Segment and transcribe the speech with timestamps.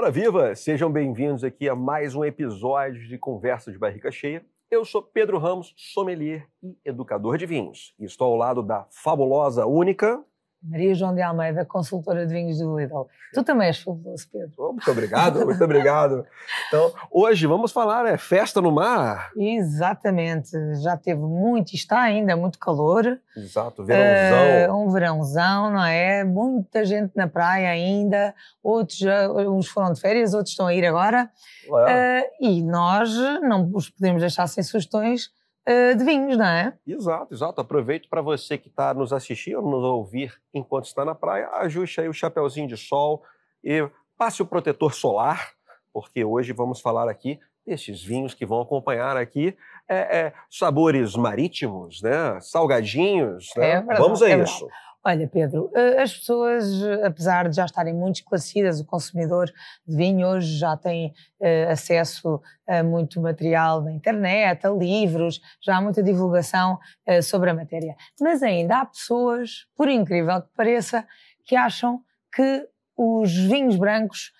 [0.00, 0.54] Ora viva!
[0.54, 4.42] Sejam bem-vindos aqui a mais um episódio de Conversa de Barriga Cheia.
[4.70, 7.94] Eu sou Pedro Ramos, sommelier e educador de vinhos.
[7.98, 10.24] E estou ao lado da fabulosa, única
[10.62, 13.08] Maria João de Almeida, consultora de vinhos do Lidl.
[13.32, 14.52] Tu também és fabuloso, Pedro.
[14.58, 16.26] Oh, muito obrigado, muito obrigado.
[16.68, 19.30] Então, hoje vamos falar, é festa no mar.
[19.36, 20.50] Exatamente,
[20.82, 23.18] já teve muito, está ainda muito calor.
[23.36, 24.74] Exato, verãozão.
[24.74, 26.24] Uh, um verãozão, não é?
[26.24, 30.84] Muita gente na praia ainda, outros já, uns foram de férias, outros estão a ir
[30.84, 31.30] agora.
[31.68, 33.10] Uh, e nós
[33.42, 35.30] não os podemos deixar sem sugestões
[35.68, 36.74] uh, de vinhos, não é?
[36.86, 37.60] Exato, exato.
[37.60, 42.08] Aproveito para você que está nos assistindo, nos ouvir enquanto está na praia, ajuste aí
[42.08, 43.22] o chapeuzinho de sol
[43.62, 45.52] e passe o protetor solar,
[45.92, 49.56] porque hoje vamos falar aqui desses vinhos que vão acompanhar aqui
[49.88, 52.38] é, é, sabores marítimos, né?
[52.40, 53.72] Salgadinhos, né?
[53.72, 54.68] É vamos a é isso.
[55.02, 56.66] Olha, Pedro, eh, as pessoas,
[57.02, 59.50] apesar de já estarem muito esclarecidas, o consumidor
[59.86, 65.78] de vinho hoje já tem uh, acesso a muito material na internet, a livros, já
[65.78, 66.78] há muita divulgação
[67.22, 67.96] sobre a matéria.
[68.20, 71.06] Mas ainda há pessoas, por incrível que pareça,
[71.44, 72.00] que acham
[72.32, 74.32] que os vinhos brancos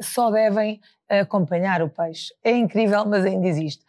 [0.00, 2.32] só devem acompanhar o peixe.
[2.42, 3.84] É incrível, mas ainda existe.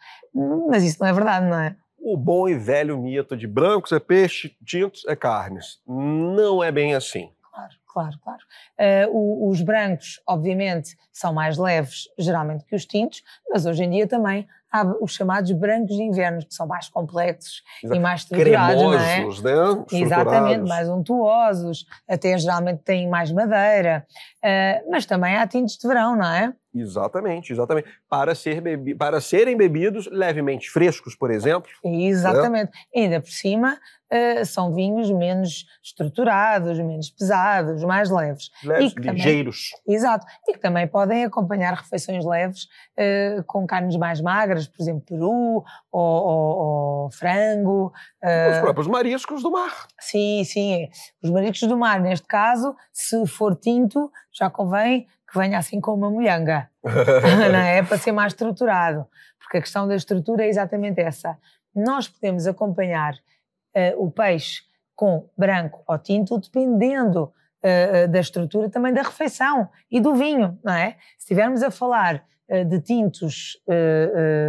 [0.68, 1.76] Mas isso não é verdade, não é?
[1.98, 5.80] O bom e velho mito de brancos é peixe, tintos é carnes.
[5.86, 7.30] Não é bem assim.
[7.42, 9.08] Claro, claro, claro.
[9.10, 14.06] Uh, os brancos, obviamente, são mais leves, geralmente, que os tintos, mas hoje em dia
[14.06, 17.98] também há os chamados brancos de inverno, que são mais complexos Exato.
[17.98, 19.74] e mais estruturados, Cremosos, não é?
[19.74, 19.84] né?
[19.92, 24.06] Exatamente, mais untuosos, até geralmente têm mais madeira,
[24.44, 26.52] uh, mas também há tintos de verão, não é?
[26.74, 27.88] Exatamente, exatamente.
[28.08, 31.70] Para, ser bebi para serem bebidos levemente frescos, por exemplo.
[31.82, 32.70] Exatamente.
[32.94, 33.02] Né?
[33.02, 33.78] Ainda por cima,
[34.12, 38.50] uh, são vinhos menos estruturados, menos pesados, mais leves.
[38.62, 39.70] Leves, ligeiros.
[39.70, 40.26] Também, exato.
[40.46, 45.64] E que também podem acompanhar refeições leves uh, com carnes mais magras, por exemplo, peru
[45.90, 46.58] ou, ou,
[47.04, 47.92] ou frango.
[48.22, 49.86] Uh, Os próprios mariscos do mar.
[49.98, 50.88] Sim, sim.
[51.22, 55.94] Os mariscos do mar, neste caso, se for tinto, já convém que venha assim com
[55.94, 57.82] uma molhanga, não é?
[57.82, 59.06] Para ser mais estruturado.
[59.38, 61.38] Porque a questão da estrutura é exatamente essa.
[61.74, 64.62] Nós podemos acompanhar uh, o peixe
[64.94, 70.74] com branco ou tinto, dependendo uh, da estrutura também da refeição e do vinho, não
[70.74, 70.92] é?
[71.16, 73.56] Se estivermos a falar uh, de tintos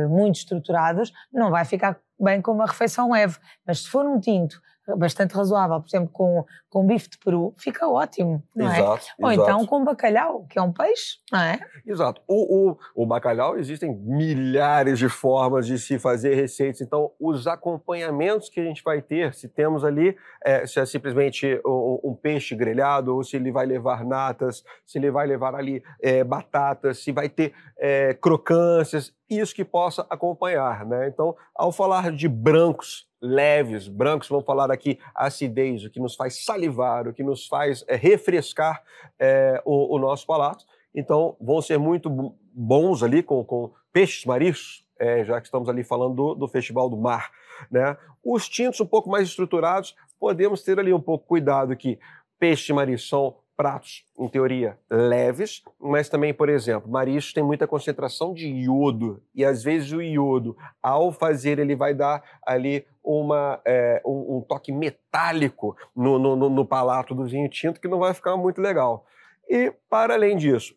[0.09, 3.37] muito estruturados, não vai ficar bem com uma refeição leve.
[3.65, 4.61] Mas se for um tinto
[4.97, 8.79] bastante razoável, por exemplo, com, com bife de peru, fica ótimo, não é?
[8.79, 9.49] exato, Ou exato.
[9.49, 11.59] então com bacalhau, que é um peixe, não é?
[11.85, 12.21] Exato.
[12.27, 16.81] O, o, o bacalhau, existem milhares de formas de se fazer receitas.
[16.81, 21.59] Então, os acompanhamentos que a gente vai ter, se temos ali, é, se é simplesmente
[21.65, 25.83] um, um, peixe grelhado, ou se ele vai levar natas, se ele vai levar ali
[26.01, 31.07] é, batatas, se vai ter é, crocâncias, isso que possa acompanhar, né?
[31.07, 36.43] Então, ao falar de brancos, leves, brancos, vamos falar aqui acidez, o que nos faz
[36.43, 38.81] salivar, o que nos faz é, refrescar
[39.19, 40.65] é, o, o, nosso palato.
[40.95, 42.09] Então, vão ser muito
[42.53, 46.89] bons ali com, com peixes mariscos, é, já que estamos ali falando do, do, Festival
[46.89, 47.31] do Mar.
[47.69, 47.95] Né?
[48.23, 51.99] Os tintos um pouco mais estruturados, podemos ter ali um pouco cuidado que
[52.39, 58.47] peixe são pratos, em teoria, leves, mas também, por exemplo, marisco tem muita concentração de
[58.47, 64.37] iodo, e às vezes o iodo, ao fazer, ele vai dar ali uma, é, um,
[64.37, 68.61] um, toque metálico no, no, no palato do vinho tinto que não vai ficar muito
[68.61, 69.05] legal.
[69.49, 70.73] E, para além disso,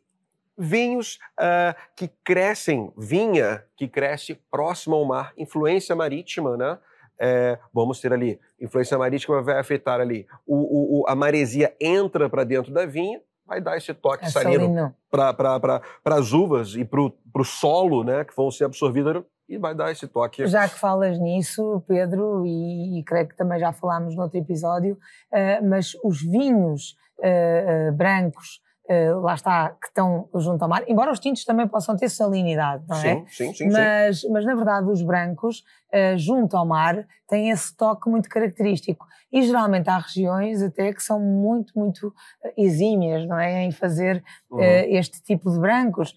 [0.59, 6.77] vinhos uh, que crescem, vinha que cresce próximo ao mar, influência marítima, né?
[7.21, 12.43] É, vamos ter ali, influência marítima vai afetar ali, o, o, a maresia entra para
[12.43, 17.45] dentro da vinha, vai dar esse toque é salino para as uvas e para o
[17.45, 20.47] solo, né, que vão ser absorvidas e vai dar esse toque.
[20.47, 24.95] Já que falas nisso, Pedro, e, e creio que também já falámos no outro episódio,
[24.95, 30.83] uh, mas os vinhos uh, uh, brancos Uh, lá está, que estão junto ao mar,
[30.89, 33.25] embora os tintos também possam ter salinidade, não é?
[33.29, 34.29] Sim, sim, mas, sim.
[34.29, 35.61] Mas na verdade os brancos,
[35.95, 39.07] uh, junto ao mar, têm esse toque muito característico.
[39.33, 42.13] E geralmente há regiões até que são muito, muito
[42.57, 43.63] exímias, não é?
[43.63, 44.59] Em fazer uhum.
[44.59, 46.13] uh, este tipo de brancos.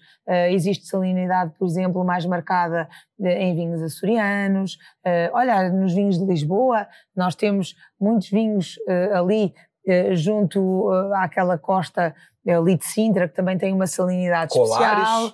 [0.50, 4.76] existe salinidade, por exemplo, mais marcada em vinhos açorianos.
[5.32, 8.76] olha, nos vinhos de Lisboa, nós temos muitos vinhos
[9.14, 9.54] ali
[10.14, 12.14] junto àquela costa
[12.54, 14.98] ali de Sintra, que também tem uma salinidade Colares.
[14.98, 15.32] especial.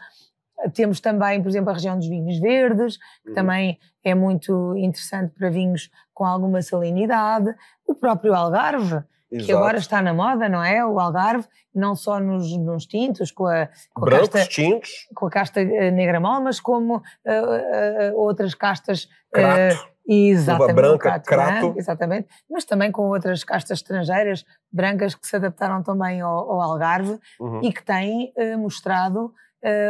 [0.75, 3.35] Temos também, por exemplo, a região dos vinhos verdes, que uhum.
[3.35, 7.55] também é muito interessante para vinhos com alguma salinidade.
[7.87, 9.47] O próprio Algarve, Exato.
[9.47, 10.85] que agora está na moda, não é?
[10.85, 14.91] O Algarve, não só nos, nos tintos, com a, com Brancos, a casta, tintos.
[15.15, 19.09] com a casta eh, negra mal, mas como uh, uh, outras castas.
[19.33, 19.75] Crato.
[19.75, 21.75] Uh, exatamente, branca, crato, crato.
[21.77, 21.79] É?
[21.79, 27.19] Exatamente, mas também com outras castas estrangeiras brancas que se adaptaram também ao, ao Algarve
[27.41, 27.61] Uhum.
[27.63, 29.33] e que têm mostrado uh,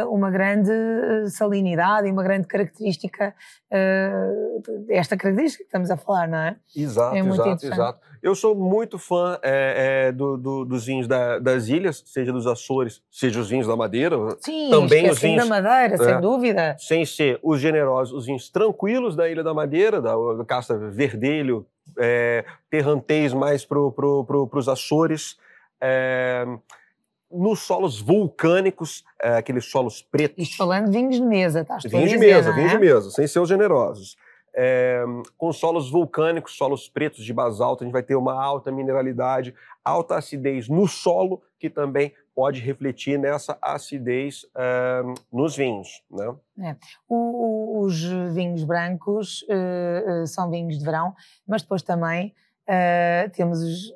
[0.09, 0.71] uma grande
[1.29, 3.33] salinidade e uma grande característica,
[3.71, 6.55] uh, esta característica que estamos a falar, não é?
[6.75, 7.99] Exato, É exato, exato.
[8.21, 12.47] Eu sou muito fã é, é, do- do- dos vinhos da- das ilhas, seja dos
[12.47, 15.97] Açores, seja os vinhos da Madeira, Sim, Também os esqueci da vinhos- Madeira, É.
[15.97, 16.75] sem dúvida.
[16.79, 21.65] sem ser os generosos, os vinhos tranquilos da Ilha da Madeira, da, da casta verdelho,
[21.99, 25.35] é, terrantês mais para pro, pro, os Açores,
[25.81, 26.45] é,
[27.33, 30.35] nos solos vulcânicos, é, aqueles solos pretos.
[30.43, 32.53] Isto falando vinhos de mesa, tu a Vinhos de mesa, é?
[32.53, 34.15] vinhos de mesa, sem ser os generosos.
[34.55, 35.03] É,
[35.35, 39.53] com solos vulcânicos, solos pretos de basalto, a gente vai ter uma alta mineralidade,
[39.83, 45.01] alta acidez no solo, que também pode refletir nessa acidez é,
[45.31, 46.03] nos vinhos.
[46.55, 46.77] Né?
[47.09, 47.99] O- o- os
[48.33, 51.13] vinhos brancos eh, eh, são vinhos de verão,
[51.47, 52.33] mas depois também
[53.33, 53.91] temos os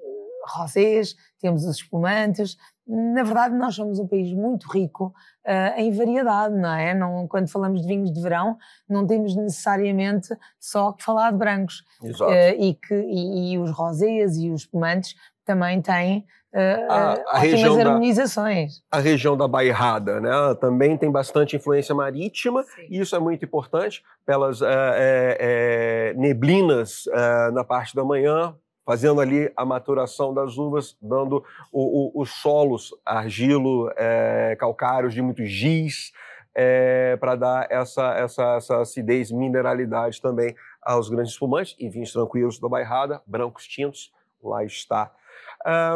[0.56, 2.58] rosés, temos os espumantes.
[2.88, 5.14] Na verdade, nós somos um país muito rico
[5.46, 6.94] eh, em variedade, não é?
[6.94, 8.58] Não, quando falamos de vinhos de verão,
[8.90, 10.30] não temos necessariamente
[10.60, 11.84] só que falar de brancos.
[12.02, 12.32] Exato.
[12.32, 17.76] Eh, e, que, e, e os rosés e os espumantes também têm eh, A- região
[17.78, 18.82] da- harmonizações.
[18.90, 20.30] A região da Bairrada né,
[20.60, 27.04] também tem bastante influência marítima, e isso é muito importante pelas eh, eh, neblinas
[27.54, 28.56] na parte da manhã,
[28.88, 31.44] fazendo ali a maturação das uvas, dando
[31.74, 36.14] o- o- os solos argilo, eh, calcários de muito giz,
[37.20, 42.68] para dar essa, essa, essa acidez, mineralidade também aos grandes espumantes e vinhos tranquilos da
[42.68, 44.12] Bairrada, brancos tintos,
[44.44, 45.12] lá está.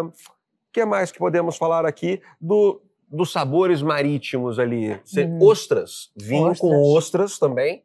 [0.08, 0.12] O
[0.72, 2.80] que mais que podemos falar aqui do,
[3.10, 5.00] dos sabores marítimos ali?
[5.04, 5.40] Cê- Hum.
[5.42, 6.82] Ostras, vinho com Ostras.
[6.98, 7.84] ostras também.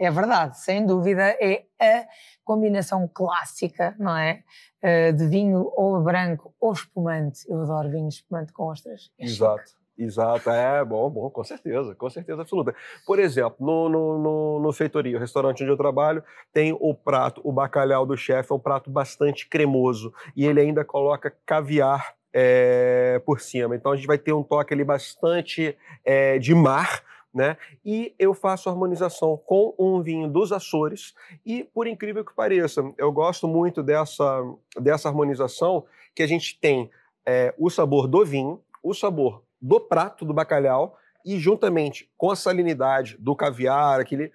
[0.00, 2.06] É verdade, sem dúvida, é a
[2.42, 4.42] combinação clássica, não é?
[4.82, 7.40] Eh, de vinho ou branco ou espumante.
[7.46, 9.10] Eu adoro vinho espumante com ostras.
[9.18, 9.36] É chique.
[9.36, 9.80] Exato.
[9.98, 12.74] Exato, é bom, bom, com certeza, com certeza absoluta.
[13.06, 16.24] Por exemplo, no, no, no, no Feitoria, o restaurante onde eu trabalho,
[16.54, 20.86] tem o prato, o bacalhau do chefe, é um prato bastante cremoso e ele ainda
[20.86, 23.76] coloca caviar é, por cima.
[23.76, 27.56] Então a gente vai ter um toque ali bastante é, de mar, né?
[27.84, 31.14] E eu faço harmonização com um vinho dos Açores
[31.46, 34.42] e, por incrível que pareça, eu gosto muito dessa,
[34.78, 35.84] dessa harmonização
[36.14, 36.90] que a gente tem
[37.24, 42.36] é, o sabor do vinho, o sabor do prato do bacalhau e juntamente com a
[42.36, 44.32] salinidade do caviar, aquele,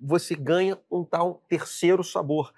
[0.00, 2.52] você ganha um tal terceiro sabor.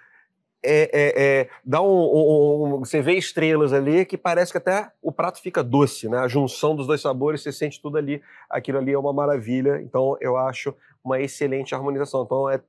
[0.64, 4.91] É, é, é, dá um, um- um- você vê estrelas ali que parece que até
[5.03, 6.19] o prato fica doce, né?
[6.19, 8.23] A junção dos dois sabores, você sente tudo ali.
[8.49, 9.81] Aquilo ali é uma maravilha.
[9.82, 12.23] Então eu acho uma excelente harmonização.
[12.23, 12.61] Então é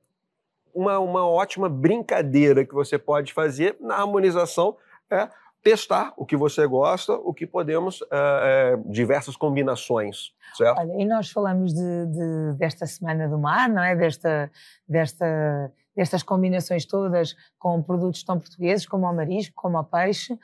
[0.74, 4.76] uma, uma ótima brincadeira que você pode fazer na harmonização
[5.08, 5.28] é
[5.62, 10.78] testar o que você gosta, o que podemos, é, é, diversas combinações, certo?
[10.78, 13.94] Olha, e nós falamos de, de- desta Semana do Mar, não é?
[13.96, 14.50] Desta,
[14.86, 20.38] desta, destas combinações todas com produtos tão portugueses como o marisco, como o peixe,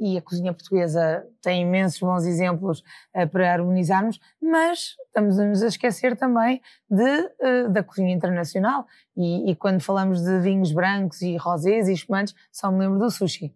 [0.00, 2.82] e a cozinha portuguesa tem imensos bons exemplos
[3.14, 6.60] ah, para harmonizarmos, mas estamos a nos esquecer também
[6.90, 8.86] de, ah, da cozinha internacional.
[9.16, 13.10] E, e quando falamos de vinhos brancos e rosés e espumantes, só me lembro do
[13.10, 13.54] sushi.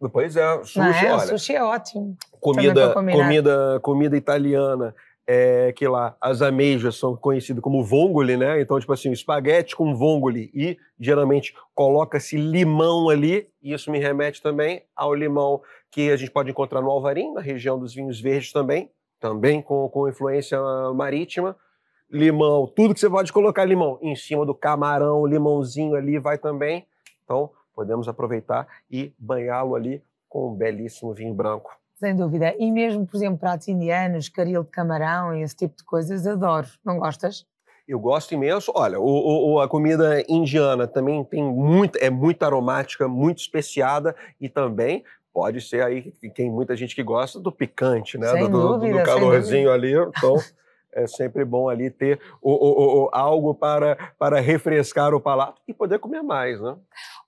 [0.00, 1.12] Depois é sushi, não é?
[1.12, 2.16] olha, sushi é ótimo.
[2.40, 4.94] comida, comida, comida italiana,
[5.30, 8.62] é, que lá as ameijas são conhecidas como vongole, né?
[8.62, 14.40] Então, tipo assim, espaguete com vongole e geralmente coloca-se limão ali, e isso me remete
[14.40, 18.52] também ao limão que a gente pode encontrar no Alvarim, na região dos vinhos verdes
[18.52, 20.58] também, também com, com influência
[20.94, 21.54] marítima.
[22.10, 26.86] Limão, tudo que você pode colocar limão em cima do camarão, limãozinho ali vai também.
[27.24, 31.70] Então, podemos aproveitar e banhá-lo ali com um belíssimo vinho branco.
[31.98, 32.54] Sem dúvida.
[32.58, 36.66] E mesmo, por exemplo, pratos indianos, caril de camarão e esse tipo de coisas, adoro.
[36.84, 37.44] Não gostas?
[37.88, 38.70] Eu gosto imenso.
[38.74, 44.48] Olha, o- o- a comida indiana também tem muito, é muito aromática, muito especiada e
[44.48, 45.02] também
[45.32, 48.28] pode ser aí que tem muita gente que gosta do picante, né?
[48.28, 49.92] Sem do, do- dúvida, do sem calorzinho ali.
[49.94, 50.36] Então
[50.92, 55.74] é sempre bom ali ter o- o- o- algo para, para refrescar o palato e
[55.74, 56.76] poder comer mais, né?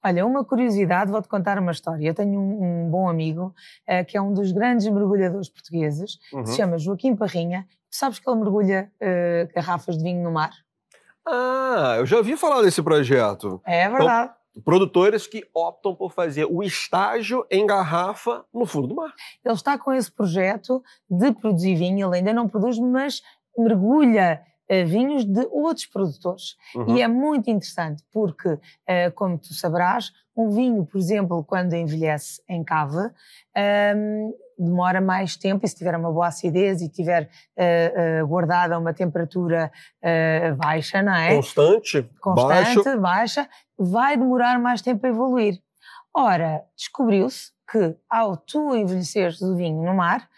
[0.04, 2.06] Olha, uma curiosidade, vou-te contar uma história.
[2.08, 3.54] Eu tenho um, um bom amigo
[3.86, 6.46] eh, que é um dos grandes mergulhadores portugueses, Uhum.
[6.46, 7.66] se chama Joaquim Parrinha.
[7.90, 10.52] Tu sabes que ele mergulha eh, garrafas de vinho no mar?
[11.26, 13.60] Ah, eu já ouvi falar desse projeto.
[13.66, 14.32] É verdade.
[14.64, 19.12] produtores que optam por fazer o estágio em garrafa no fundo do mar.
[19.44, 23.22] Ele está com esse projeto de produzir vinho, ele ainda não produz, mas
[23.56, 26.56] mergulha uh, vinhos de outros produtores.
[26.74, 26.96] Uhum.
[26.96, 28.60] E é muito interessante porque, uh,
[29.14, 33.10] como tu sabrás, um vinho, por exemplo, quando envelhece em cave, um,
[33.54, 38.74] ehm, demora mais tempo e se tiver uma boa acidez e tiver uh, uh, guardada
[38.74, 41.34] a uma temperatura uh, baixa, não é?
[41.34, 45.58] Constante, Constante, baixa, vai demorar mais tempo a evoluir.
[46.14, 50.28] Ora, descobriu-se que ao tu envelheceres o vinho no mar,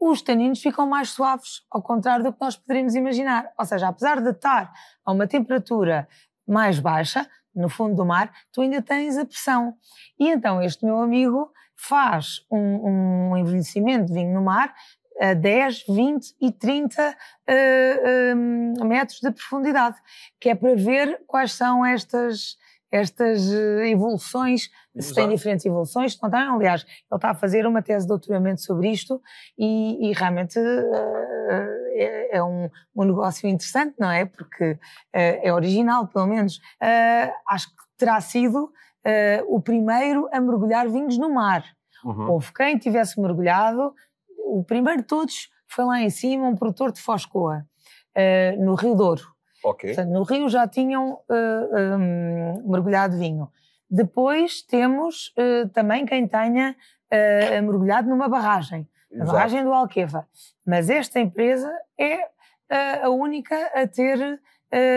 [0.00, 3.52] os taninos ficam mais suaves, ao contrário do que nós poderíamos imaginar.
[3.58, 4.72] Ou seja, apesar de estar
[5.04, 6.08] a uma temperatura
[6.48, 9.74] mais baixa, no fundo do mar, tu ainda tens a pressão.
[10.18, 14.74] E então este meu amigo faz um, um envelhecimento de vinho no mar
[15.20, 19.96] a 10, 20 e 30 uh, uh, metros de profundidade,
[20.40, 22.56] que é para ver quais são estas,
[22.90, 24.68] estas eh, evoluções,
[24.98, 26.40] se tem diferentes evoluções, não tem.
[26.40, 29.22] Aliás, ele está a fazer uma tese de doutoramento sobre isto
[29.56, 34.24] e, e realmente uh, é, é um, um, negócio interessante, não é?
[34.24, 34.78] Porque uh,
[35.12, 36.56] é original, pelo menos.
[36.82, 38.72] Uh, acho que terá sido
[39.48, 41.64] o primeiro a mergulhar vinhos no mar.
[42.04, 42.32] Uhum.
[42.32, 43.94] Houve quem tivesse mergulhado,
[44.44, 47.64] o primeiro de todos foi lá em cima, um produtor de Foscoa,
[48.58, 49.22] no Rio Douro.
[49.64, 49.94] Okay.
[49.94, 53.48] Portanto, no Rio já tinham uh, um, mergulhado vinho.
[53.90, 56.74] Depois temos uh, também quem tenha
[57.12, 59.30] uh, mergulhado numa barragem, Exato.
[59.30, 60.26] a barragem do Alqueva.
[60.66, 62.28] Mas esta empresa é
[63.02, 64.40] a única a ter,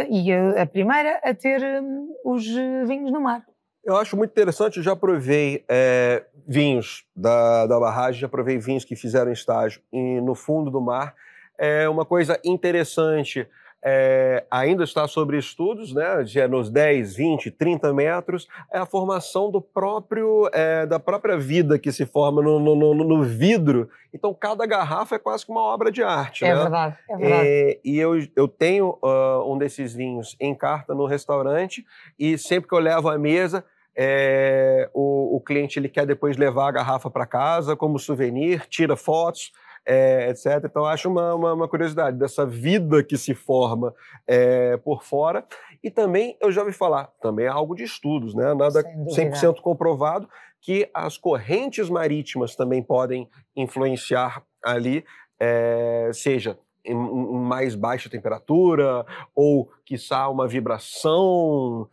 [0.08, 3.44] e a, a, primeira a ter um, os vinhos no mar.
[3.84, 8.86] Eu acho muito interessante, eu já provei é, vinhos da, da barragem, já provei vinhos
[8.86, 11.16] que fizeram estágio e no fundo do mar.
[11.58, 13.48] É uma coisa interessante
[13.86, 19.52] é, ainda está sobre estudos, né, de nos 10, 20, 30 metros, é a formação
[19.52, 23.90] do próprio, é, da própria vida que se forma no, no, no, no, vidro.
[24.14, 26.46] Então, cada garrafa é quase que uma obra de arte.
[26.46, 26.62] É né?
[26.62, 27.48] verdade, é verdade.
[27.48, 31.86] É, e eu, eu tenho uh, um desses vinhos em carta no restaurante
[32.18, 36.70] e sempre que eu levo à mesa, é, o, o, cliente ele quer depois levar
[36.70, 39.52] a garrafa para casa como souvenir, tira fotos
[39.86, 40.64] é, etc.
[40.66, 43.94] Então, acho uma, uma, uma, curiosidade dessa vida que se forma
[44.28, 45.46] é, por fora.
[45.84, 48.54] E também, eu já ouvi falar, também é algo de estudos, né?
[48.54, 50.28] nada 100% comprovado,
[50.62, 55.04] que as correntes marítimas também podem influenciar ali,
[55.40, 61.90] é, seja em mais baixa temperatura ou, quiçá, uma vibração.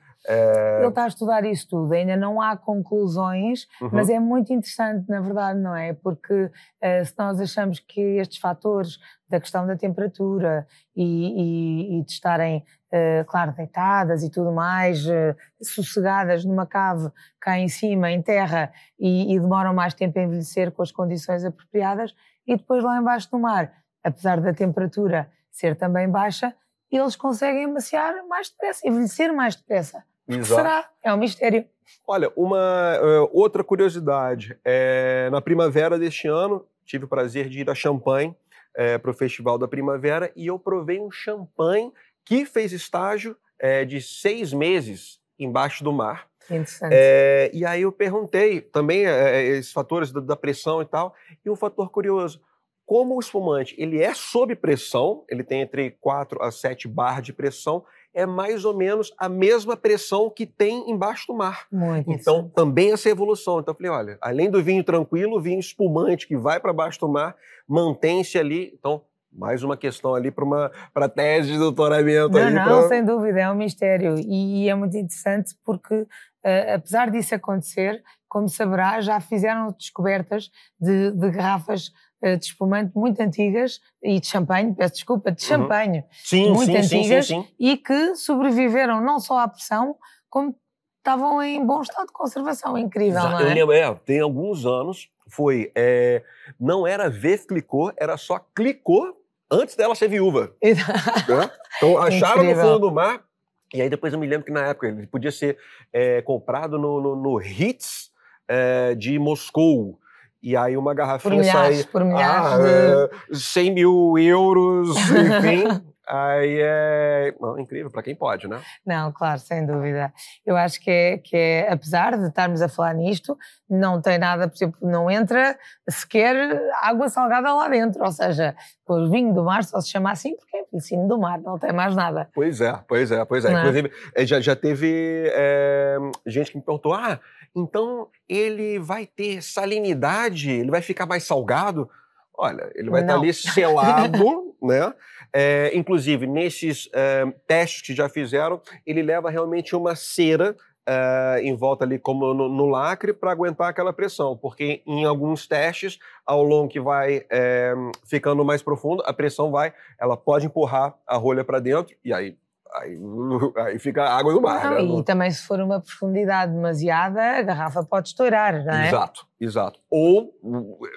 [0.79, 3.91] Ele está a estudar isso tudo, ainda não há conclusões, uhum.
[3.93, 5.93] mas é muito interessante, na verdade, não é?
[5.93, 12.05] Porque uh, se nós achamos que estes fatores da questão da temperatura e, e, e
[12.05, 17.11] de estarem, uh, claro, deitadas e tudo mais, uh, sossegadas numa cave
[17.41, 21.45] cá em cima, em terra, e, e demoram mais tempo a envelhecer com as condições
[21.45, 22.15] apropriadas,
[22.47, 23.73] e depois lá embaixo no mar,
[24.03, 26.55] apesar da temperatura ser também baixa,
[26.91, 30.05] eles conseguem amaciar mais depressa, envelhecer mais depressa.
[30.31, 30.63] Exato.
[30.63, 30.89] Será?
[31.03, 31.65] É um mistério.
[32.07, 34.59] Olha, uma uh, outra curiosidade.
[34.65, 38.35] É, na primavera deste ano, tive o prazer de ir a Champagne
[38.75, 41.93] é, para o Festival da Primavera e eu provei um champanhe
[42.25, 46.29] que fez estágio é, de seis meses embaixo do mar.
[46.45, 46.93] Interessante.
[46.93, 51.57] É, e aí eu perguntei também esses fatores da, da, pressão e tal, e um
[51.57, 52.41] fator curioso.
[52.85, 57.33] Como o espumante ele é sob pressão, ele tem entre 4 a 7 bar de
[57.33, 57.85] pressão,
[58.15, 61.67] é mais ou menos a mesma pressão que tem embaixo do mar.
[61.71, 63.61] Muito então, também essa evolução.
[63.61, 67.01] Então, eu falei, olha, além do vinho tranquilo, o vinho espumante que vai para baixo
[67.01, 67.37] do mar,
[67.69, 68.73] mantém-se ali.
[68.79, 69.03] Então,
[69.33, 72.31] mais uma questão ali para tese de doutoramento.
[72.31, 72.89] Não, aí não, pra...
[72.89, 74.17] sem dúvida, é um mistério.
[74.19, 80.51] E, e é muito interessante porque, uh, apesar disso acontecer, como saberá, já fizeram descobertas
[80.81, 85.49] de, de garrafas de espumante muito antigas e de champanhe, peço desculpa, de uhum.
[85.49, 86.05] champanhe uhum.
[86.25, 89.97] sim, muito sim, antigas sim, e que sobreviveram não só à pressão,
[90.29, 90.55] como
[90.99, 92.77] estavam em bom estado de conservação.
[92.77, 93.43] Incrível, não é?
[93.43, 96.23] Eu lembro, é, tem alguns anos, foi, é,
[96.59, 99.15] não era Veuve Clicquot, era só Clicquot
[99.51, 100.55] antes dela ser viúva.
[100.63, 101.51] né?
[101.77, 102.65] Então acharam Incrível.
[102.65, 103.25] no fundo do mar,
[103.73, 105.59] e aí depois eu me lembro que na época ele podia ser
[105.93, 108.11] é, comprado no, no, no Hits
[108.49, 109.99] é, de Moscou.
[110.43, 111.87] E aí uma garrafinha por milhares, sai...
[111.91, 113.39] Por milhares ah, de...
[113.39, 115.83] 100 é, mil euros, enfim.
[116.11, 118.61] Aí é não, incrível para quem pode, né?
[118.85, 120.13] Não, claro, sem dúvida.
[120.45, 124.49] Eu acho que é, que é, apesar de estarmos a falar nisto, não tem nada,
[124.49, 125.57] por exemplo, não entra
[125.89, 128.03] sequer água salgada lá dentro.
[128.03, 128.57] Ou seja,
[128.89, 131.73] o vinho do mar só se chama assim porque é piscina do mar, não tem
[131.73, 132.29] mais nada.
[132.35, 133.51] Pois é, pois é, pois é.
[133.51, 133.59] Não.
[133.59, 133.61] É?
[133.61, 137.21] Inclusive, eh, já, já teve é, gente que me perguntou: ah,
[137.55, 141.89] então ele vai ter salinidade, ele vai ficar mais salgado?
[142.37, 144.95] Olha, ele vai estar ali selado, né?
[145.33, 150.57] É, inclusive, nesses é, testes que já fizeram, ele leva realmente uma cera
[150.89, 155.47] é, em volta ali, como no, no lacre, para aguentar aquela pressão, porque em alguns
[155.47, 160.97] testes, ao longo que vai é, ficando mais profundo, a pressão vai, ela pode empurrar
[161.07, 162.37] a rolha para dentro e aí
[162.77, 162.99] Aí,
[163.67, 164.65] aí, fica água no mar.
[164.65, 165.01] Não, né?
[165.01, 168.89] E também, se for uma profundidade demasiada, a garrafa pode estourar, não é?
[168.89, 169.81] Exato, exato.
[169.91, 170.33] Ou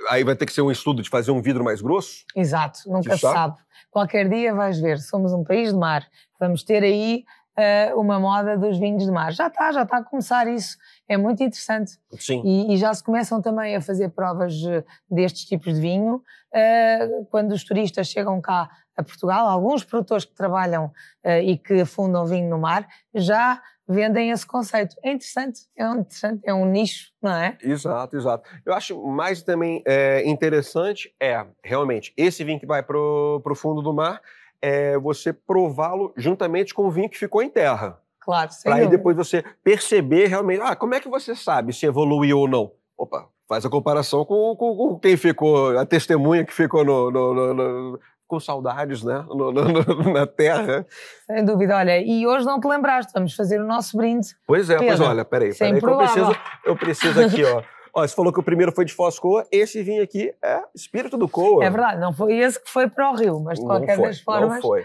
[0.09, 2.25] aí vai ter que ser um estudo de fazer um vidro mais grosso.
[2.35, 3.33] Exato, nunca se sabe.
[3.33, 3.57] sabe.
[3.89, 6.03] Qualquer dia vais ver, somos um país de mar,
[6.39, 7.23] vamos ter aí
[7.57, 9.31] uh, uma moda dos vinhos de mar.
[9.31, 10.77] Já está, já está a começar isso.
[11.07, 11.98] É muito interessante.
[12.17, 12.41] Sim.
[12.45, 16.22] E, e já se começam também a fazer provas eh, destes tipos de vinho.
[16.53, 20.86] Uh, quando os turistas chegam cá a Portugal, alguns produtores que trabalham
[21.25, 24.95] uh, e que fundam vinho no mar já vendem esse conceito.
[25.03, 27.57] É interessante, é um, interessante, é um nicho, não é?
[27.62, 28.50] Exato, exato.
[28.65, 33.81] Eu acho mais também é, interessante é, realmente, esse vinho que vai para o fundo
[33.81, 34.22] do mar,
[34.63, 38.00] é você prová-lo juntamente com o vinho que ficou em terra.
[38.22, 42.39] Claro, Para aí depois você perceber realmente, ah, como é que você sabe se evoluiu
[42.39, 42.72] ou não?
[42.98, 47.53] Opa, faz a comparação com, com, com quem ficou, a testemunha que ficou no, no,
[47.53, 49.25] no, com saudades, né?
[49.27, 50.86] No, no, na terra.
[51.27, 51.75] Sem dúvida.
[51.75, 54.29] Olha, e hoje não te lembraste, vamos fazer o nosso brinde.
[54.48, 54.88] Pois é, Pedro.
[54.88, 57.62] pois olha, peraí, peraí que eu preciso, eu preciso aqui, ó.
[57.95, 61.29] Ó, você falou que o primeiro foi de Foscoa, esse vinho aqui é Espírito do
[61.29, 61.63] Coa.
[61.63, 64.19] É verdade, não foi esse que foi para o Rio, mas de qualquer foi, das
[64.19, 64.81] formas, não foi.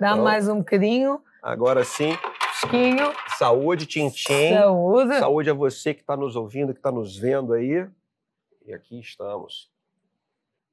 [0.00, 1.22] dá então, mais um bocadinho.
[1.40, 2.16] Agora sim.
[2.58, 3.12] Fresquinho.
[3.38, 4.54] Saúde, Tintim.
[4.54, 5.18] Saúde.
[5.18, 7.86] Saúde a você que está nos ouvindo, que está nos vendo aí.
[8.66, 9.70] E aqui estamos.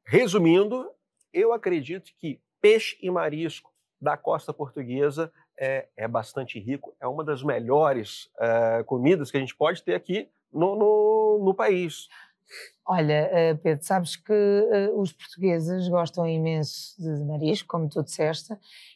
[0.03, 0.89] Resumindo,
[1.31, 7.23] eu acredito que peixe e marisco da costa portuguesa é, é bastante rico, é uma
[7.23, 12.07] das melhores é, comidas que a gente pode ter aqui no, no, no país.
[12.87, 18.55] Olha, eh, Pedro, sabes que uh, os portugueses gostam imenso de marisco, como tu disseste,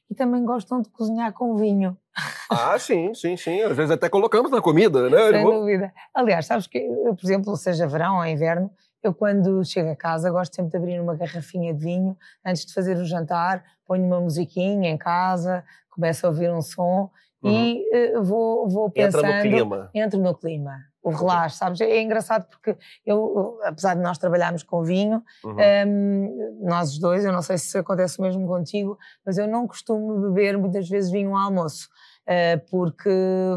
[0.09, 1.97] e também gostam de cozinhar com vinho.
[2.51, 3.61] Ah, sim, sim, sim.
[3.61, 5.29] Às vezes até colocamos na comida, né?
[5.29, 5.93] Sem dúvida.
[6.11, 8.71] Aliás, sabes que, eu, por exemplo, seja verão ou inverno,
[9.03, 12.73] eu quando chego a casa gosto sempre de abrir uma garrafinha de vinho antes de
[12.73, 17.11] fazer o jantar, ponho uma musiquinha em casa, começo a ouvir um som
[17.43, 17.51] uhum.
[17.51, 19.25] e uh, vou, vou pensando...
[19.25, 19.91] Entra no clima.
[19.93, 21.79] Entro no clima o relaxo, sabes?
[21.81, 25.55] É engraçado porque eu, apesar de nós trabalharmos com vinho, uhum.
[25.87, 29.67] um, nós os dois, eu não sei se acontece o mesmo contigo, mas eu não
[29.67, 31.87] costumo beber muitas vezes vinho ao almoço.
[32.29, 33.09] Uh, porque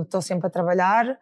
[0.03, 1.19] estou sempre a trabalhar, uh,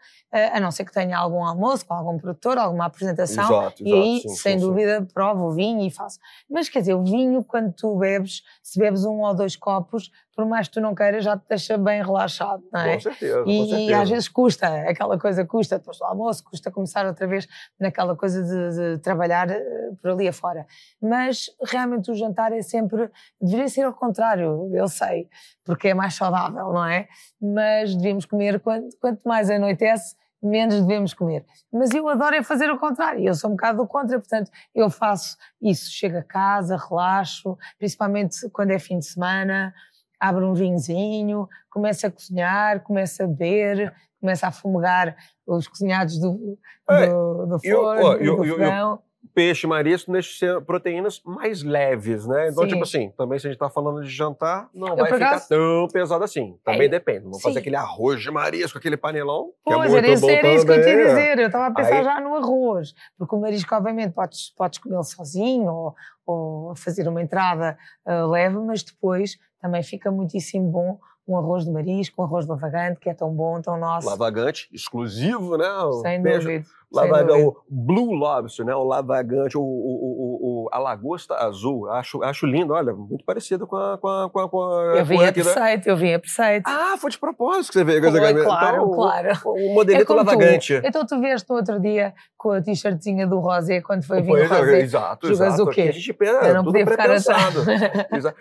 [0.53, 4.21] a não ser que tenha algum almoço com algum produtor, alguma apresentação, exato, e aí,
[4.21, 5.07] sim, sem sim, dúvida, sim.
[5.13, 6.21] provo o vinho e faço.
[6.49, 10.47] Mas quer dizer, o vinho, quando tu bebes, se bebes um ou dois copos, por
[10.47, 12.95] mais que tu não queiras, já te deixa bem relaxado, não é?
[12.95, 13.41] Com certeza.
[13.41, 13.81] E, com certeza.
[13.81, 17.47] e às vezes custa, aquela coisa custa, depois do almoço, custa começar outra vez
[17.79, 20.67] naquela coisa de, de trabalhar uh, por ali afora.
[21.03, 23.11] Mas realmente o jantar é sempre,
[23.41, 25.29] deveria ser ao contrário, eu sei,
[25.63, 27.07] porque é mais saudável, não é?
[27.41, 31.45] Mas devíamos comer, quanto, quanto mais anoitece, menos devemos comer.
[31.73, 34.91] Mas eu adoro é fazer o contrário, eu sou um bocado do contra, portanto, eu
[34.91, 39.75] faço isso, chego a casa, relaxo, principalmente quando é fim de semana,
[40.19, 46.59] abre um vinhozinho, começa a cozinhar, começa a beber, começa a fumegar os cozinhados do,
[46.89, 49.03] do, do forno, eu, eu, do fogão.
[49.35, 52.49] Peixe, marisco, deixa proteínas mais leves, né?
[52.49, 52.71] Então, Sim.
[52.71, 55.87] tipo assim, também se a gente tá falando de jantar, não eu vai ficar tão
[55.93, 56.59] pesado assim.
[56.65, 57.21] Também é, depende.
[57.21, 60.31] Vamos fazer aquele arroz de marisco, aquele panelão, pois, que é muito era isso, bom
[60.31, 61.39] era isso que eu te ia dizer.
[61.39, 62.05] Eu estava a pensar Aí...
[62.05, 62.95] já no arroz.
[63.19, 65.95] Porque o marisco, obviamente, podes, podes comê-lo sozinho ou,
[66.27, 71.71] ou fazer uma entrada uh, leve, mas depois também fica muitíssimo bom um arroz de
[71.71, 74.09] marisco, um arroz de lavagante, que é tão bom, tão nosso.
[74.09, 75.67] Lavagante, exclusivo, né?
[76.03, 76.65] Sem dúvida.
[76.93, 78.75] Lavagante, o Blue Lobster, né?
[78.75, 81.89] O lavagante, o, o, o, o, a lagosta azul.
[81.89, 83.97] Acho, acho lindo, olha, muito parecido com a.
[83.97, 86.65] Com a, com a, com a eu vim a site, eu vim a site.
[86.67, 88.03] Ah, foi de propósito que você veio.
[88.03, 88.11] Foi,
[88.45, 89.41] claro, então, claro.
[89.45, 90.81] O, o modelito é lavagante.
[90.81, 90.87] Tu.
[90.87, 94.81] Então tu vieste no outro dia com a t-shirtzinha do Rosé, quando foi vir Rosé.
[94.81, 95.63] Exato, exato.
[95.63, 95.83] o quê?
[95.83, 97.61] a gente pera, eu não tudo podia pré-pensado.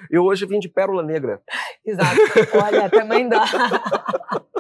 [0.09, 1.39] eu hoje vim de pérola negra.
[1.85, 2.17] Exato.
[2.63, 3.45] Olha, também dá.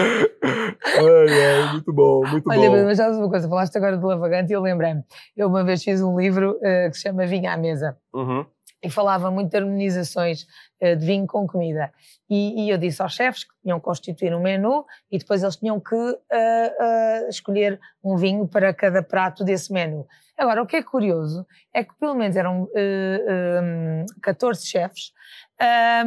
[0.84, 2.74] ai, ai, muito bom, muito Olha, bom.
[2.74, 5.02] Olha, mas já uma coisa, falaste agora do lavagante e eu lembrei-me.
[5.36, 7.96] Eu uma vez fiz um livro uh, que se chama Vinha à Mesa.
[8.12, 8.44] Uhum.
[8.82, 10.46] e falava muito de harmonizações
[10.82, 11.92] uh, de vinho com comida.
[12.28, 15.56] E, e, eu disse aos chefes que tinham que constituir um menu e depois eles
[15.56, 20.06] tinham que uh, uh, escolher um vinho para cada prato desse menu.
[20.38, 25.12] Agora, o que é curioso é que pelo menos eram um, 14 chefes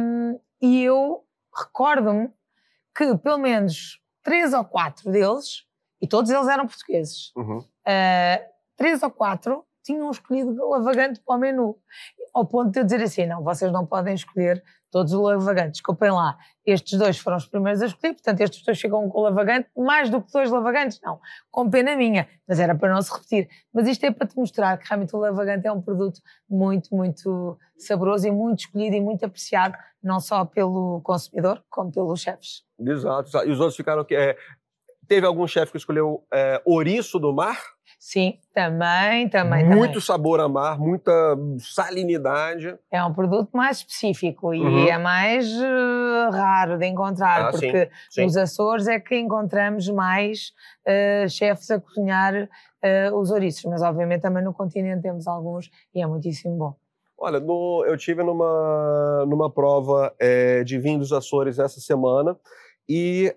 [0.00, 1.22] um, e eu
[1.56, 2.28] recordo-me
[2.96, 5.64] que pelo menos três ou quatro deles,
[6.00, 7.64] e todos eles eram portugueses, uhum.
[8.76, 11.78] três ou quatro tinham escolhido lavagante para o menu
[12.32, 14.62] ao ponto de eu dizer assim: não, vocês não podem escolher
[14.94, 18.78] todos o lavagante, desculpem lá, estes dois foram os primeiros a escolher, portanto estes dois
[18.78, 21.18] chegam com o lavagante, mais do que dois lavagantes, não,
[21.50, 23.48] com pena minha, mas era para não se repetir.
[23.72, 27.58] Mas isto é para te mostrar que realmente o lavagante é um produto muito, muito
[27.76, 32.62] saboroso e muito escolhido e muito apreciado, não só pelo consumidor, como pelos chefes.
[32.78, 34.36] Exato, e os outros ficaram que é,
[35.06, 37.58] Teve algum chefe que escolheu é, ouriço do mar?
[37.98, 39.64] Sim, também, também.
[39.64, 40.00] Muito também.
[40.00, 41.12] sabor a mar, muita
[41.58, 42.76] salinidade.
[42.90, 44.86] É um produto mais específico e uhum.
[44.86, 48.22] é mais uh, raro de encontrar, ah, porque sim, sim.
[48.24, 50.52] nos Açores é que encontramos mais
[50.86, 56.02] uh, chefes a cozinhar uh, os ouriços, mas obviamente também no continente temos alguns e
[56.02, 56.76] é muitíssimo bom.
[57.16, 62.36] Olha, no, eu tive numa, numa prova é, de vinho dos Açores essa semana
[62.88, 63.34] e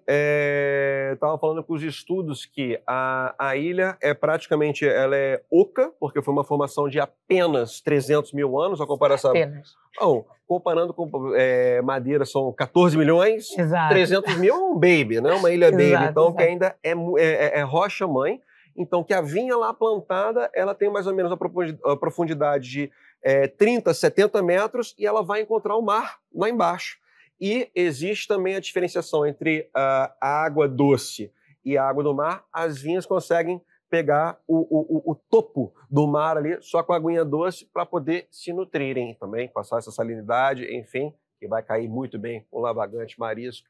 [1.11, 5.91] estava é, falando com os estudos que a, a ilha é praticamente ela é oca,
[5.99, 9.31] porque foi uma formação de apenas 300 mil anos, a comparação.
[9.31, 9.73] Apenas.
[9.99, 13.89] Não, comparando com é, Madeira, são 14 milhões, exato.
[13.89, 15.33] 300 mil é um baby, né?
[15.33, 16.37] uma ilha baby, exato, então exato.
[16.37, 18.41] que ainda é, é, é rocha-mãe,
[18.75, 22.91] então que a vinha lá plantada, ela tem mais ou menos a profundidade de
[23.23, 26.97] é, 30, 70 metros e ela vai encontrar o mar lá embaixo.
[27.39, 31.31] E existe também a diferenciação entre a água doce
[31.63, 32.45] e a água do mar.
[32.51, 37.23] As vinhas conseguem pegar o, o, o, topo do mar ali só com a aguinha
[37.23, 42.45] doce para poder se nutrirem também, passar essa salinidade, enfim, que vai cair muito bem
[42.51, 43.67] com lavagante, marisco,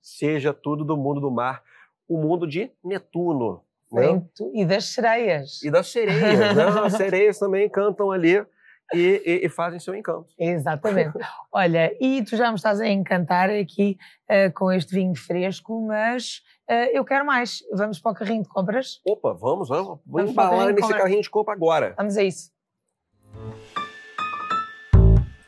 [0.00, 1.62] seja tudo do mundo do mar,
[2.08, 3.62] o mundo de Netuno.
[3.92, 4.22] Né?
[4.54, 5.62] E das sereias.
[5.62, 6.64] E das sereias, né?
[6.84, 8.44] As sereias também cantam ali
[8.92, 10.28] e, e, e, fazem seu encanto.
[10.38, 11.12] Exatamente.
[11.52, 13.98] Olha, e tu já me estás a encantar aqui
[14.30, 17.60] uh, com este vinho fresco, mas uh, eu quero mais.
[17.72, 19.00] Vamos para o carrinho de compras?
[19.06, 20.00] Opa, vamos, vamos.
[20.06, 21.94] Vamos, falar nesse carrinho de compra agora.
[21.96, 22.50] Vamos a isso.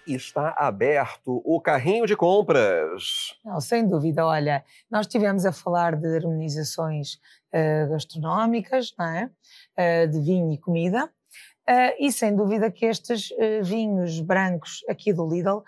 [0.07, 3.39] Está aberto o carrinho de compras.
[3.45, 4.27] Não, sem dúvida.
[4.27, 7.15] Olha, nós estivemos a falar de harmonizações
[7.55, 9.31] uh, gastronómicas, não é?
[10.09, 11.11] de vinho e comida.
[11.71, 15.63] Uh, e sem dúvida que estes uh, vinhos brancos aqui do Lidl uh,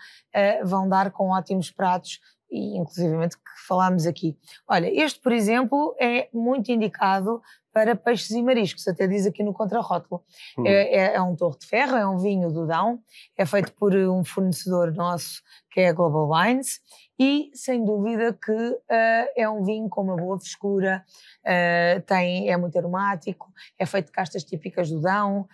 [0.64, 2.18] vão dar com ótimos pratos
[2.50, 4.36] e inclusivamente que falámos aqui.
[4.66, 7.40] Olha, este por exemplo é muito indicado
[7.72, 10.22] para peixes e mariscos, até diz aqui no contrarótulo.
[10.58, 10.66] Hum.
[10.66, 13.00] É, é, um torre de ferro, é um vinho do Dão,
[13.36, 16.80] é feito por um fornecedor nosso que é a Global Wines
[17.18, 21.04] e sem dúvida que uh, é um vinho com uma boa frescura,
[21.40, 25.48] uh, tem, é muito aromático, é feito de castas típicas do Dão,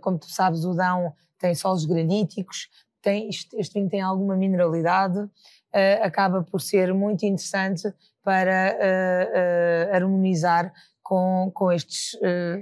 [0.00, 2.68] como tu sabes, o Dão tem solos graníticos,
[3.02, 10.72] tem, este, vinho tem alguma mineralidade, uh, acaba por ser muito interessante para uh, harmonizar
[11.02, 12.16] com, com, estes,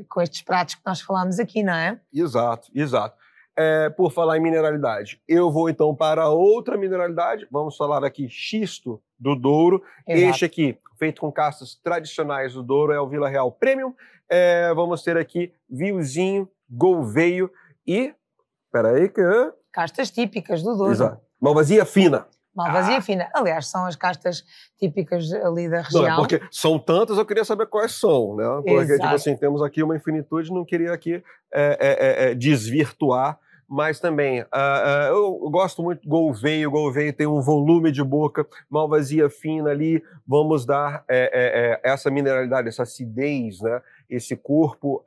[0.08, 2.00] com estes pratos que nós falámos aqui, não é?
[2.12, 3.14] Exato, exato.
[3.56, 7.46] É, por falar em mineralidade, eu vou então para outra mineralidade.
[7.50, 9.84] Vamos falar aqui xisto do Douro.
[10.08, 10.30] Exato.
[10.30, 13.94] Este aqui, feito com castas tradicionais do Douro, é o Vila Real Premium.
[14.28, 17.50] É, vamos ter aqui Viozinho Golveio
[17.86, 18.14] e.
[18.72, 19.22] Peraí, que.
[19.72, 20.92] Castas típicas do Douro.
[20.92, 21.20] Exato.
[21.40, 22.26] Malvasia fina.
[22.54, 23.02] Malvasia ah.
[23.02, 23.30] fina.
[23.32, 24.44] Aliás, são as castas
[24.78, 26.02] típicas ali da região.
[26.02, 28.44] Não, é porque são tantas, eu queria saber quais são, né?
[28.44, 29.00] Porque, tipo Exato.
[29.00, 33.38] tipo assim, temos aqui uma infinitude, não queria aqui é, é, é, é desvirtuar
[33.70, 38.02] mas também uh, uh, eu gosto muito do Gouveia, o Gouveia tem um volume de
[38.02, 43.80] boca, malvasia fina ali, vamos dar é, é, é, essa mineralidade, essa acidez, né?
[44.10, 45.02] Esse corpo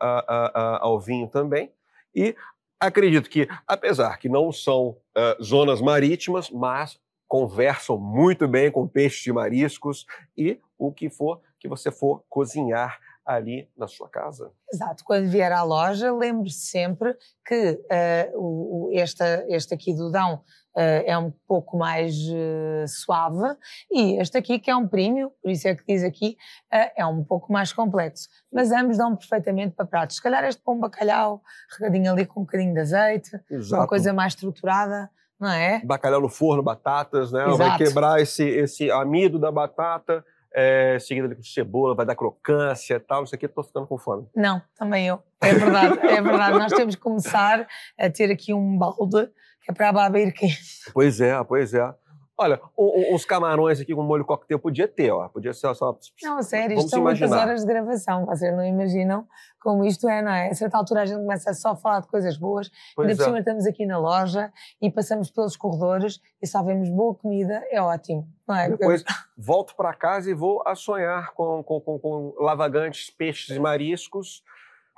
[0.79, 1.71] ao vinho também.
[2.15, 2.35] E
[2.79, 9.25] acredito que, apesar que não são uh, zonas marítimas, mas conversam muito bem com peixes
[9.25, 10.05] e mariscos
[10.37, 14.51] e o que for que você for cozinhar ali na sua casa.
[14.71, 15.03] Exato.
[15.03, 20.35] Quando vier à loja, lembre-se sempre que uh, o, o, esta, este aqui do Dão
[20.35, 23.57] uh, é um pouco mais uh, suave
[23.91, 26.37] e este aqui, que é um premium, por isso é que diz aqui,
[26.71, 28.27] é um pouco mais complexo.
[28.51, 30.17] Mas ambos dão perfeitamente para pratos.
[30.17, 31.41] Se calhar este com um bacalhau,
[31.79, 33.81] regadinho ali com um bocadinho de azeite, Exato.
[33.81, 35.09] uma coisa mais estruturada.
[35.39, 35.81] Não é?
[35.83, 37.43] Bacalhau no forno, batatas, né?
[37.43, 37.57] Exato.
[37.57, 42.95] Vai quebrar esse, esse amido da batata, é, seguido ali com cebola, vai dar crocância
[42.95, 44.27] e tal, não sei o que, tô ficando com fome.
[44.35, 45.21] Não, também eu.
[45.41, 46.59] É verdade, é verdade.
[46.59, 49.29] Nós temos que começar a ter aqui um balde
[49.61, 50.91] que é para a baba ir quente.
[50.93, 51.93] Pois é, pois é.
[52.35, 55.27] Olha, o- o- os camarões aqui com molho coquetel podia ter, ó.
[55.29, 55.95] Podia ser só.
[56.23, 58.25] Não, sério, isto são muitas horas de gravação.
[58.25, 59.27] Vocês não imaginam
[59.61, 60.49] como isto é, não é?
[60.49, 62.71] A certa altura a gente começa só a falar de coisas boas.
[62.95, 63.39] Pois Ainda por cima é.
[63.39, 67.63] estamos aqui na loja e passamos pelos corredores e só vemos boa comida.
[67.69, 68.67] É ótimo, não é?
[68.69, 69.03] Depois
[69.37, 74.43] volto para casa e vou a sonhar com, com, com, com lavagantes, peixes e mariscos.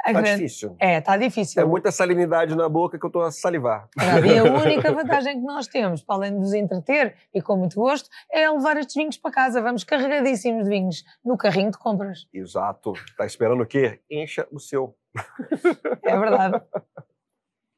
[0.03, 0.75] Tá grande- difícil.
[0.79, 1.61] É, está difícil.
[1.61, 3.89] É muita salinidade na boca que eu tô a salivar.
[3.97, 7.75] E a única vantagem que nós temos, para além de vos entreter e com muito
[7.75, 9.61] gosto, é levar estes vinhos para casa.
[9.61, 12.27] Vamos carregadíssimos de vinhos no carrinho de compras.
[12.33, 12.93] Exato.
[13.17, 13.99] Tá esperando o quê?
[14.09, 14.95] Encha o seu.
[16.03, 16.61] É verdade.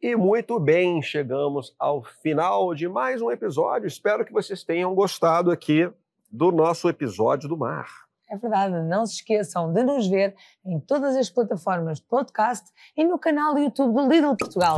[0.01, 3.87] E muito bem, chegamos ao final de mais um episódio.
[3.87, 5.89] Espero que vocês tenham gostado aqui
[6.31, 8.06] do nosso episódio do mar.
[8.29, 8.81] É verdade.
[8.83, 10.35] Não se esqueçam de nos ver
[10.65, 14.77] em todas as plataformas de podcast e no canal YouTube do Lidl Portugal.